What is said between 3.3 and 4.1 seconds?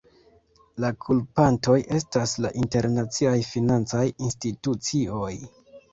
financaj